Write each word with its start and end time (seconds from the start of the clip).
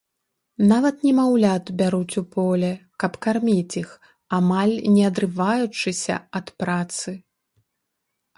Нават 0.69 0.95
немаўлят 1.07 1.65
бяруць 1.81 2.15
у 2.21 2.23
поле, 2.35 2.71
каб 3.03 3.19
карміць 3.25 3.77
іх, 3.83 3.89
амаль 4.39 4.75
не 4.95 5.03
адрываючыся 5.11 6.15
ад 6.43 6.47
працы. 6.65 7.09